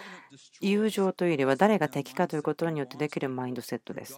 [0.60, 4.18] 友情というよりは誰が敵かということによってできるマインドセットです。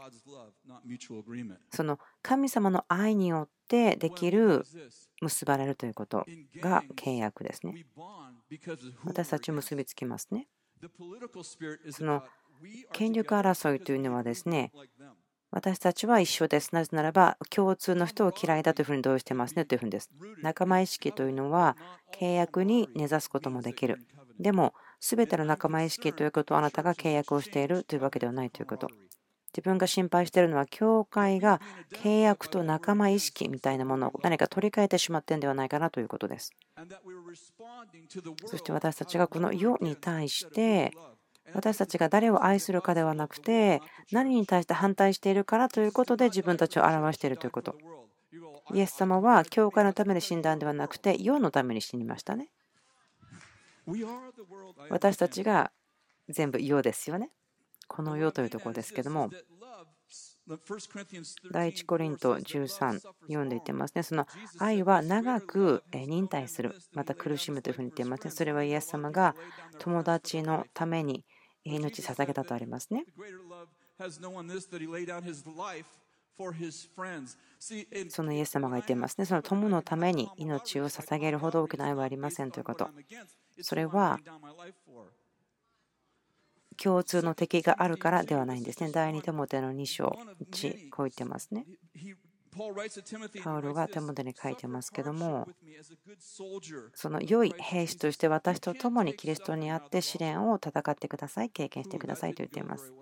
[1.71, 4.65] その神様の愛によってできる
[5.21, 6.25] 結ばれるということ
[6.61, 7.85] が契約ですね。
[9.05, 10.47] 私たち結びつきますね。
[11.91, 12.23] その
[12.91, 14.71] 権力争いというのはですね、
[15.51, 16.73] 私たちは一緒です。
[16.73, 20.09] なぜならば、共通の人を嫌いだというふうに同意してますねというふうにです。
[20.41, 21.77] 仲間意識というのは、
[22.11, 23.99] 契約に根ざすこともできる。
[24.39, 28.89] でも、すべての仲間意識ということはあなたが契約をしているというわけではないということ。
[29.55, 31.61] 自分が心配しているのは、教会が
[31.93, 36.51] 契約と仲間意識みたいなものを何か取り替えてしまっているんではないかなということです。
[38.45, 40.91] そして私たちがこの世に対して、
[41.53, 47.75] 私たちが誰を愛するかではなくて、何に対して反対しているからということで自分たちを表しているということ。
[48.73, 52.49] イエス様は教会のために死んだんではなくて、世のために死にましたね。
[54.89, 55.71] 私たちが
[56.29, 57.29] 全部世ですよね。
[57.87, 59.29] この世というところですけども、
[61.51, 64.03] 第一コリント13、読んでいってますね。
[64.03, 64.27] その
[64.59, 68.31] 愛は長く忍耐する、また苦しむというふうに言ってますね。
[68.31, 69.35] それはイエス様が
[69.79, 71.23] 友達のために
[71.63, 73.05] 命捧げたとありますね。
[78.09, 79.25] そのイエス様が言っていますね。
[79.25, 82.89] その友のために命を捧げるほど大きな愛はありませんということ。
[83.61, 84.19] それは
[86.73, 88.91] 共通の敵があるからではないんですね。
[88.91, 90.17] 第2手モテの2章
[90.51, 91.65] 1、こう言ってますね。
[93.43, 95.47] パウロが手元に書いてますけども、
[96.93, 102.93] その良い兵士として私と共にキリストにあって試練を戦ってください、経験してくださいと言っています。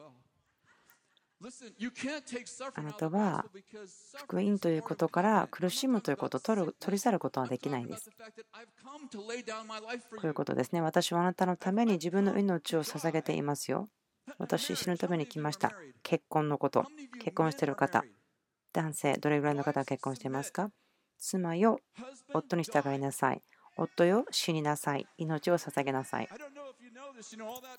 [2.75, 3.45] あなたは
[4.17, 8.11] 福音ということから苦しむということを取る取り去ることはできないんです。
[8.11, 8.15] こ
[10.23, 10.81] ういうことですね。
[10.81, 13.89] 私はあなたのために自分の命を捧げていますよ。
[14.37, 15.73] 私、死ぬために来ました。
[16.03, 16.85] 結婚のこと。
[17.19, 18.03] 結婚している方。
[18.71, 20.71] 男性、どれぐらいの方が結婚していますか？
[21.17, 21.79] 妻よ、
[22.33, 23.41] 夫に従いなさい。
[23.77, 25.07] 夫よ、死になさい。
[25.17, 26.29] 命を捧げなさい。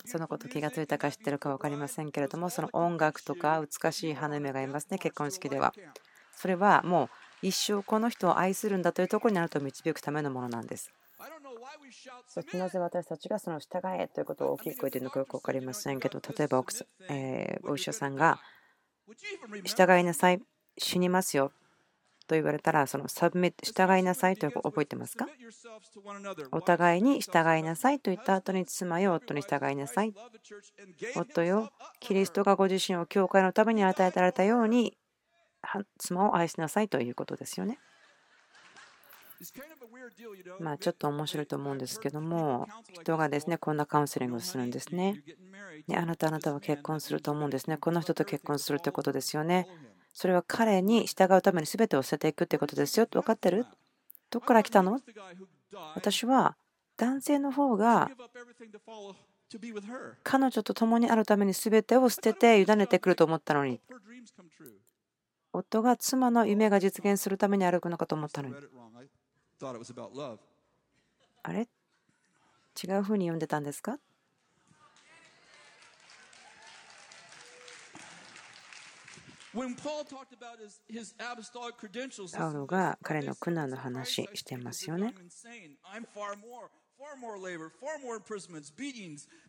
[0.04, 5.74] そのこと気がついたか知ってるか分かりませんけれども、その音楽とか美しい花嫁がいますね、結婚式では。
[6.34, 7.10] それはも
[7.42, 10.90] う一生この人を愛するんだというところにあると導くためのものなんです。
[12.26, 16.64] そしてなぜ私たちがその従えということを大きく言っているのかよく分かりませんけど、例えば
[17.08, 18.40] えお医者さんが
[19.64, 20.40] 従いなさい、
[20.78, 21.52] 死にますよ
[22.26, 25.26] と言われたら、その submit、従いなさいと覚えてますか？
[26.50, 30.14] お互いに従いなさいと言った後に、妻よ、夫に従いなさい。
[31.16, 34.96] 夫よ、キリストがご自身を教会のために与えられたように、
[35.98, 37.78] 妻を愛しなさいということですよね。
[40.60, 45.24] まあちょっと面白いと思うんですけども、人がですね、こんなカウンセリングをするんですね。
[45.88, 47.76] ねあなた、あなたは結婚すると思うんですね。
[47.76, 49.66] この人と結婚するってことですよね。
[50.12, 53.06] それは彼に従うために全てを捨てていくってことですよ。
[53.10, 53.66] 分かってる？
[54.30, 55.00] どこから来たの？
[55.94, 56.56] 私は
[56.96, 58.10] 男性の方が
[60.22, 63.80] 彼女と共にあるために全てを捨てて委ねてくると思ったのに。
[65.54, 68.54] 夫が妻の夢が実現するために歩くのかと思ったのに。
[71.42, 71.68] あれ？
[72.82, 73.98] 違うふうに読んでたんですか？
[82.38, 85.14] パウロが彼の苦難の話してますよね。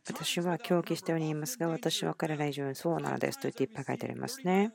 [0.05, 4.71] 私は狂気しておりますが、私は彼ら以上にそうなのですと言っていっぱい書いてありますね。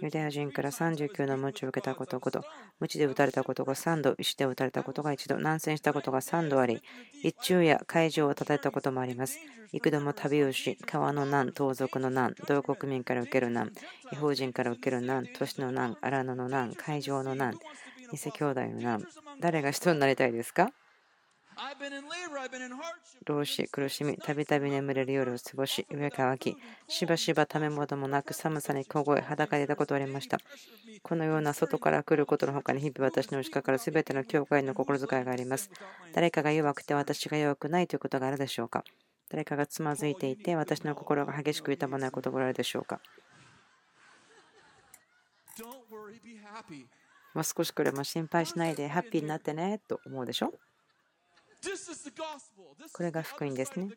[0.00, 2.44] ユダヤ人から39の鞭を受けたことごと、
[2.80, 6.82] 鞭で打たれたことが3度、石で打たれたことが1度、難戦したことが3度あり、
[7.22, 9.38] 一昼夜海上を叩いたこともあります。
[9.72, 13.72] 幾度も旅をし、川の難、盗賊の難、同国民から受ける難、
[14.12, 17.54] 違法人から受ける難、都市の難、荒野の難、海上の難、
[18.10, 19.06] 偽兄弟の難、
[19.40, 20.72] 誰が人になりたいですか？
[23.26, 30.38] 老死、苦しみ、たびたび眠れる夜を過ごし、上乾き、しばしばためもどもなく寒さに凍え、裸でいたことありました。
[31.02, 35.70] このような外から来ることの他に日々私の内側から全ての教会の心遣いがあります。
[36.12, 38.84] 誰かが弱くて私が弱くないということがあるでしょうか
[39.30, 43.00] 誰かがつまずいていて私の心が激しく痛まないことがあるでしょうか
[47.34, 50.52] もう少しこれも心配しないでハッピーになってねと思うでしょ
[52.92, 53.90] これが福音ですね。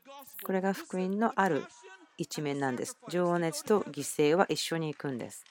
[0.43, 1.63] これが福音のある
[2.17, 2.97] 一面なんです。
[3.10, 5.45] 情熱と犠牲は一緒に行くんです。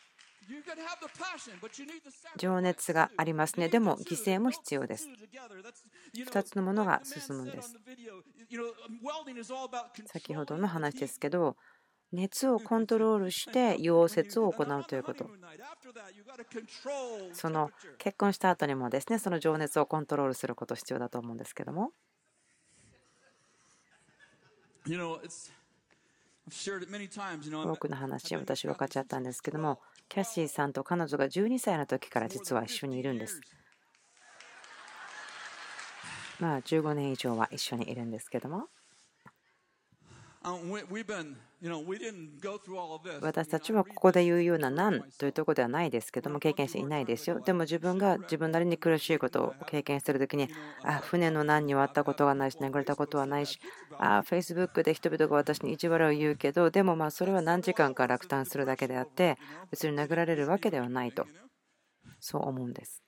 [2.37, 3.69] 情熱がありますね。
[3.69, 5.09] でも犠牲も必要です。
[6.15, 7.77] 2つのものが進むんです。
[10.07, 11.57] 先ほどの話ですけど、
[12.13, 15.31] 熱をコントロールして溶接を行うということ。
[17.33, 21.93] その結婚した後にもですね、その情熱をコントロールすること必要だと思うんですけども。
[27.65, 33.41] 多くの話を私分かっちゃったんですけどもキャシーさんと彼女が12歳の時から実は一緒にいるんです
[36.41, 38.69] まあ15年以上は一緒にいるんですけども
[43.21, 47.41] 私たちはここで言うような難というところではないですけども経験していないですよ。
[47.41, 50.49] でも自分が自分なりに苦しいことを経験するときに
[50.83, 53.61] あ船の難にはあったことがないし殴れたことはないし
[53.99, 59.37] あ Facebook で人々が私に意地悪を言うけどでもまあそれは何時間か落胆するだけであって
[59.71, 61.27] 別に殴られるわけではないと。
[62.21, 63.00] そう思うんです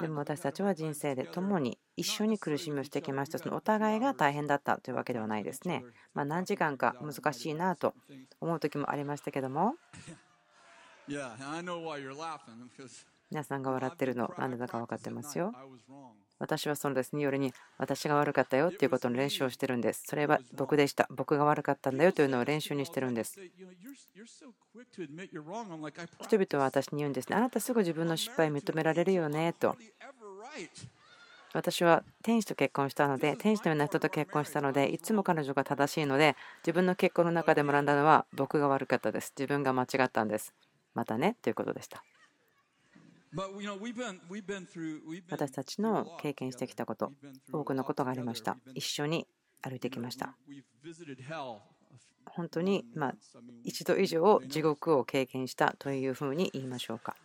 [0.00, 3.38] でも私たちは人生で共に一緒に苦しみをしてきました。
[3.38, 5.84] そのお互いが大変だったというわけではないですね。
[6.14, 7.94] まあ、何時間か難しいなと
[8.40, 9.74] 思う時もありましたけども。
[13.30, 15.52] 皆さんが笑ってるの、なんでだか分かってますよ。
[16.40, 20.04] 私はそのですね、夜に私が悪かったよっていうことの練習をしてるんです。
[20.06, 21.06] それは僕でした。
[21.10, 23.38] 僕が悪かったんだよというのを練習にしてるんです。
[26.20, 27.36] 人々は私に言うんですね。
[27.36, 29.76] あなたすぐ自分の失敗認められるよねと。
[31.52, 39.34] 私は天使と結婚したので、天使のような人と結婚したので、いつも彼女が正しいので、自分の結婚の中で学んだのは僕が悪かったです。
[39.36, 40.54] 自分が間違ったんです。
[40.94, 42.02] またねということでした。
[45.28, 47.12] 私たちの経験してきたこと、
[47.52, 48.56] 多くのことがありました。
[48.74, 49.26] 一緒に
[49.62, 50.36] 歩いてきました。
[52.26, 53.12] 本当にま
[53.64, 57.16] 一度以上地獄を経験したというふうに言いましょうか。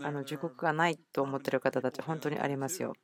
[0.00, 2.94] あの地獄がないと思っている方たち、本当にありますよ。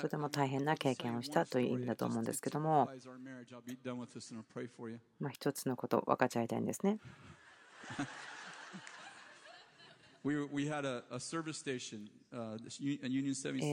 [0.00, 2.88] とても大変な経験をしたという意味だと思うんですけども、
[5.20, 6.98] まあ、一つのことを分かち合いたいんですね。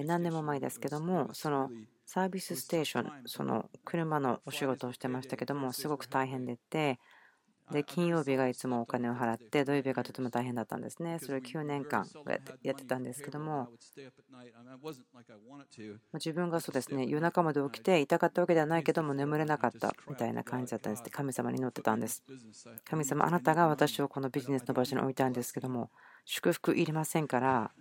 [0.03, 1.71] 何年も前ですけども、その
[2.05, 6.99] サービスステーション、その車のお仕事をしてましたけども、すごく大変でって、
[7.71, 11.19] で金曜日がいつもお金を払って土曜日がとても大変だったんですね。
[11.19, 12.05] それを9年間
[12.61, 13.69] やってたんですけども
[16.13, 22.23] 自分がそうですね夜中まで起きて痛かったわけではないけども眠れなかったみたいな感じだったんです神様に祈ってたんです。
[22.85, 25.89] 神様あなたが私をこのビジネスの場所に置いたんですけども
[26.25, 27.71] 祝福いりませんから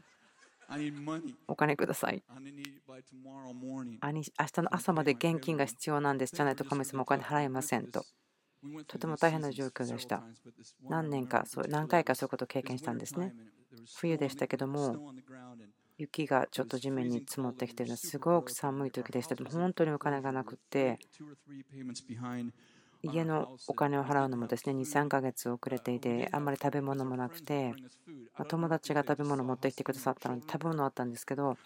[1.48, 2.22] お金ください。
[2.30, 6.34] 明日の朝まで現金が必要なんです。
[6.34, 8.04] じゃないと神様お金払いませんと。
[8.86, 10.22] とても大変な状況でした。
[10.88, 13.34] 何年か、何回かそういうことを経験したんですね。
[13.96, 15.12] 冬でしたけども、
[15.98, 19.34] 雪がちょっと地面に積もってきてるのすごく寒い時でした。
[19.34, 20.98] でも本当にお金がなくて、
[23.02, 27.74] 家のお金を払うのもですね2、3ヶ月遅れていて、あんまり食べ物もなくて、
[28.48, 31.56] 友達が食べ物を持ってきてくださったので、食べ物あったんですけど、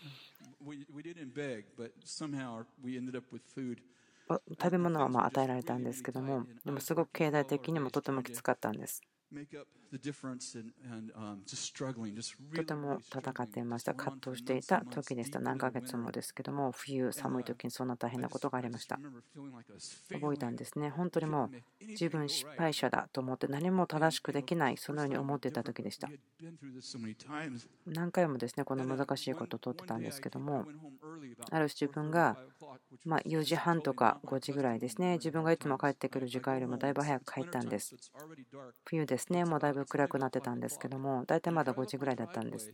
[4.28, 9.02] 食べ物はま与えられたんですけども、でもすごく経済的にもとてもきつかったんです。
[12.54, 13.94] とても戦っていました。
[13.94, 15.40] 葛藤していた時でした。
[15.40, 18.98] 何ヶ月もですけども、冬、寒い時にそんな大変なことがありました。
[20.12, 20.90] 覚えたんですね。
[20.90, 26.08] 本当にもう自分失敗者だと思って何も正しくできない、そのように思っていた時でした。
[27.86, 30.66] 何回もですね、この難しいことを通ってたんですけども、
[31.50, 32.36] ある自分が
[33.04, 37.96] ま4時半とか5時ぐらいですね、自分がいつも帰ってくる時間よりもだいぶ早く帰ったんです。
[38.84, 42.70] 冬ですですね、もうだいぶ暗くなってたんですけども、大体まだ5時ぐらいだったんです。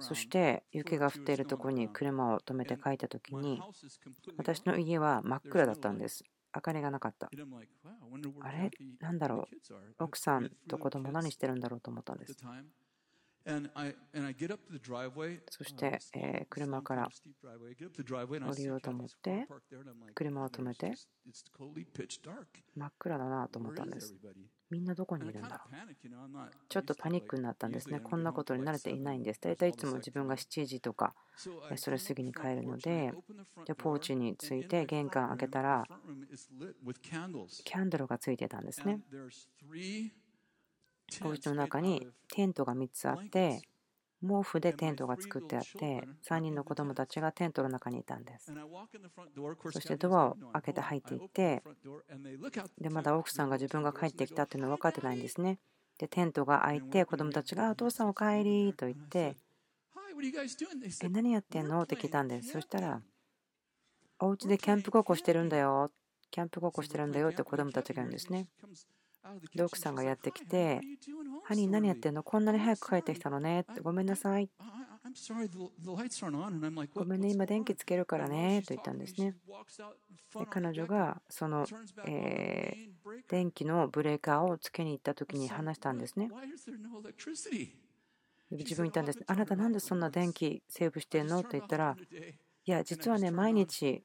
[0.00, 3.62] そして雪が降っているところに車を止めて帰った時に、
[4.36, 6.24] 私の家は真っ暗だったんです。
[6.52, 7.30] 明かりがなかった。
[8.40, 8.70] あれ？
[8.98, 9.46] なんだろ
[10.00, 10.02] う？
[10.02, 12.34] 奥さんと子供何してるんだろうと思ったんです。
[15.50, 19.46] そして、え車から降りようと思って
[20.14, 20.92] 車を止めて
[22.74, 24.12] 真っ暗だなと思ったんです。
[24.70, 25.48] みんなどこにいるんだ？
[25.48, 28.00] ろうちょっとパニックになったんですね。
[28.00, 29.40] こんなことに慣れていないんです。
[29.40, 31.14] 大体いつも自分が7時とか
[31.76, 33.12] それ過ぎに帰るので、
[33.64, 35.84] でポーチについて玄関開けたら
[37.64, 39.00] キャンドルがついてたんですね。
[41.24, 43.62] お家の中にテントが3つあって
[44.20, 48.52] 毛布でテントが作ってあって3人の子供たちがテントの中にいたんです。
[49.70, 51.62] そしてドアを開けて入っていって
[52.78, 55.60] でまだ奥さんが自分が帰ってきたっていうのは分かってないんですね。
[55.98, 59.36] でテントが開いて子供たちが「お父さんお帰り」と言って
[61.02, 62.52] 「え何やってんの?」って聞いたんです。
[62.52, 63.02] そしたら
[64.20, 65.92] 「お家でキャンプごっこしてるんだよ」
[66.30, 68.48] キャンプごっこしてるんだよって子供たちが言うんですね
[69.54, 70.80] で、奥さんがやってきて、
[71.44, 72.22] ハニー何やってんの？
[72.22, 74.50] こんなに早く帰ってきたのねって、ごめんなさい。
[76.94, 79.34] ごめんね、今電気つけるからねと言ったんですね。
[80.38, 81.66] で彼女がその、
[82.06, 86.28] えー、電気のブレーカーをつけに行った時に話したんですね。
[88.50, 89.22] 自分言ったんです。
[89.26, 91.42] あなたなんでそんな電気セーブしてんの？
[91.42, 91.96] と言ったら、
[92.66, 94.04] いや、実はね、毎日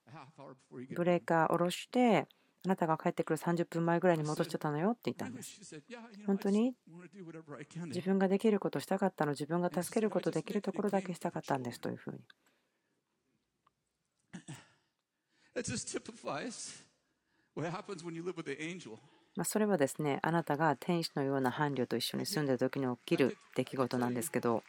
[0.96, 2.28] ブレーカー下ろして、
[2.66, 5.60] あなたが帰ってくる30分前ぐらいに戻してたのよって言ったんです。
[6.26, 6.74] 本当に？
[7.88, 12.20] 自分ができることしたかったの、自分が助けることできるところだけしたかったんですというふうに。
[19.36, 24.64] まそれはですね、あなたが天使のような伴侶と一緒に住んでる時に起きる出来事なんですけど、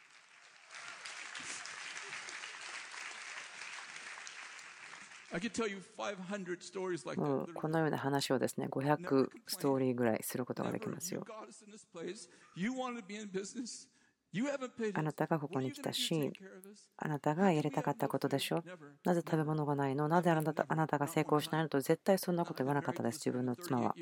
[7.17, 11.25] もうこのような話をですね500ストーリーぐらいすることができますよ。
[14.95, 16.33] あなたがここに来たし、
[16.97, 18.65] あなたがやりたかったことでしょ。
[19.05, 23.95] なぜ食べ物がないのなぜあなたあなたが成功しないのと絶対そんなこと言わなかったです、自分の妻は。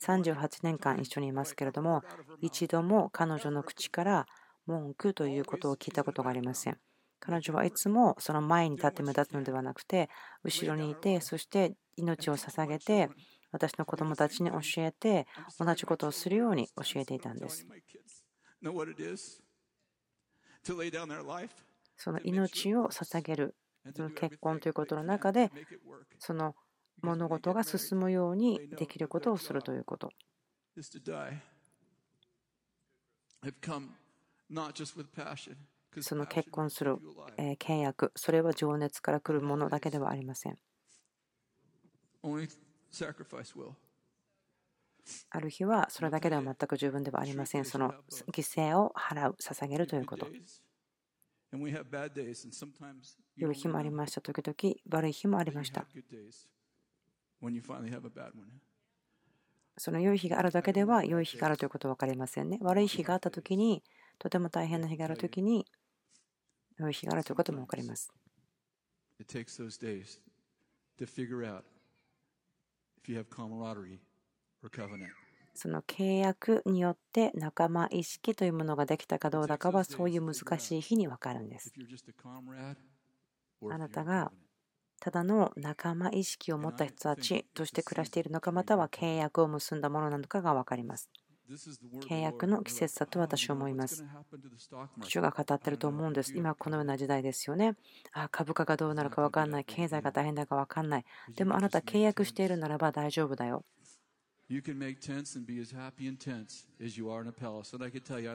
[0.00, 2.04] 38年間一緒にいますけれども、
[2.40, 4.26] 一度も彼女の口から
[4.66, 6.78] 文句ということを聞いたことがありません。
[7.26, 10.10] 彼女はいつもその前に立って目立つのではなくて、
[10.42, 13.08] 後ろにいて、そして命を捧げて、
[13.50, 15.26] 私の子供たちに教えて、
[15.58, 17.66] 同じことをするように教えていたんです。
[21.96, 23.54] その命を捧げる、
[23.94, 25.50] その結婚ということの中で、
[26.18, 26.54] その
[27.02, 30.10] 物事が進むようにできることをするということ。
[36.00, 36.96] その結婚する
[37.58, 40.58] 契約、それは情熱から来るものだけではありません。
[45.30, 47.64] ある日はそれだけでは全く十分ではありません。
[47.64, 47.92] その
[48.32, 50.26] 犠牲を払う、捧げるということ。
[53.36, 54.20] 良い日もありました。
[54.20, 55.86] 時々悪い日もありました。
[59.76, 62.58] その良い日があるだけでは良い日があるということは分かりませんね。
[62.62, 63.82] 悪い日があった時に、
[64.18, 65.66] とても大変な日がある時に、
[66.78, 68.12] 良い日があるということも分かります。
[75.54, 81.74] その契約によって仲間意識というものができたかどうだかはそういう難しい日に分かるんです。
[83.68, 84.32] あなたが
[85.00, 91.10] ただの仲間意識を持った人たちとして暮らしているのかまたは契約を結んだものなのかが分かります。
[92.08, 94.04] 契約の季節だと私は思います。
[95.02, 96.34] 主が語ってると思うんです。
[96.34, 97.76] 今このような時代ですよね。
[98.12, 99.64] あ株価がどうなるか分かんない。
[99.64, 101.04] 経済が大変だか分かんない。
[101.36, 103.64] でもあなた契約しているならば大丈夫だよ。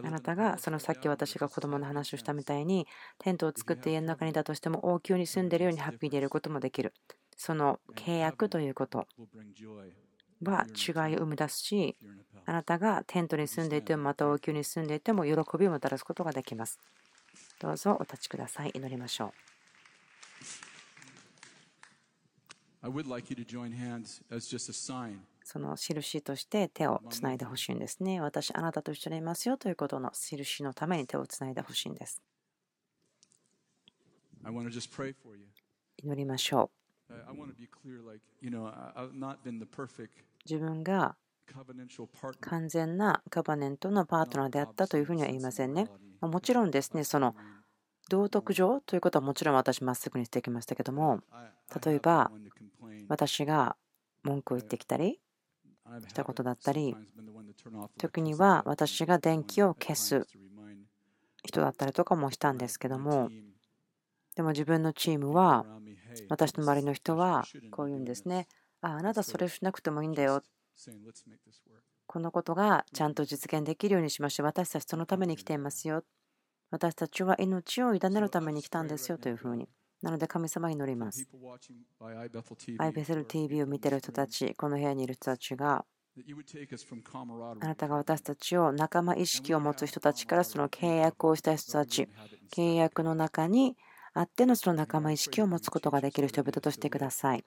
[0.04, 2.88] あなたがそのさっき私が子供の話をしたみたいに
[3.20, 6.94] テントを作って家の中にいたとしても王宮に住んでいるようにハッピーでいることもできる。
[7.38, 9.08] その契約ということ
[10.44, 11.98] は違いを生み出すし
[12.46, 16.80] あなたがテントに住んでいてもまた王宮に住んでいても喜びをもたらすことができます。
[17.60, 18.72] どうぞお立ちください。
[18.74, 19.32] 祈りましょう。
[25.44, 28.22] その印として手をつないでほしいんですね。
[28.22, 32.22] 私、あなたと一緒にいますよということの印のために手をつないでほしいんです。
[35.98, 36.72] 祈りましょ
[40.16, 40.29] う。
[40.46, 41.16] 自分が
[42.42, 45.88] 完全なカバネントのパートナーであったというふうには言いませんね。
[46.22, 47.36] もちろんですね、その
[48.10, 51.22] 道徳上ということはもちろん私まっすぐにしてきましたけども、
[51.84, 52.32] 例えば
[53.08, 53.76] 私が
[54.24, 55.20] 文句を言ってきたり
[56.08, 56.96] したことだったり、
[57.98, 60.28] 時には私が電気を消す
[61.44, 63.30] 人だったりとかもしたんですけども、
[64.36, 65.66] でも自分のチームは、
[66.30, 68.48] 私の周りの人はこう言うんですね。
[68.82, 70.42] ああなたそれしなくてもいいんだよ。
[72.08, 74.46] このことがちゃんと実現できるようにしましょう。
[74.46, 76.04] 私たちそのために来ていますよ。
[76.72, 79.68] 私たちは命を委ねるために来たんですよというふうに。
[80.02, 81.28] なので神様に祈ります。
[82.78, 85.86] アイベセル TV を見ている人たち、この部屋にいる人たちが、
[87.62, 92.08] あなたが私たちを仲間意識を持つ人たちからその契約をした人たち、
[92.56, 93.76] 契約の中に
[94.14, 97.46] あってのその仲間意識を持つことができる人々としてください。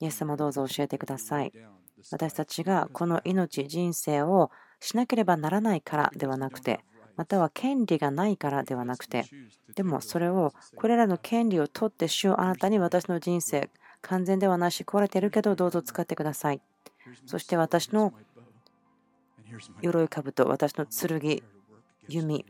[0.00, 1.52] イエス様どうぞ教えてください。
[2.10, 6.80] 私たちがこの命、人生をしなければならないからではなくて、
[7.16, 9.26] または権利がないからではなくて、
[9.74, 13.68] でもそれを、これらの権利を取って主をあなたに私の人生、
[14.00, 16.62] 完全ではないし壊れているけどどうぞ使ってください。
[17.26, 18.14] そして私の
[19.82, 21.42] 鎧兜、私の剣、
[22.08, 22.46] 弓、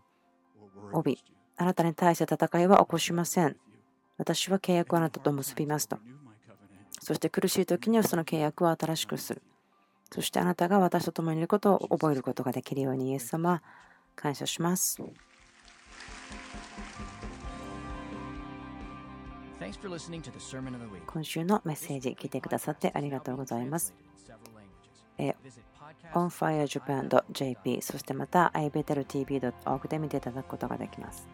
[0.92, 1.24] 帯、
[1.56, 3.56] あなたに対して戦いは起こしません。
[4.18, 5.98] 私は契約をあなたと結びますと。
[7.00, 9.42] そして苦しい時にはその契約を新しくする。
[10.12, 13.62] そしてあなたが私と共にいることを覚えることができるようにイエス様、
[14.16, 15.02] 感謝します。
[21.06, 23.94] 今週のメッセージ聞いてくださってありがとうございます。
[26.14, 31.28] onfirejapan.jp そしてまた ibeteltv.org で見ていただくことができます。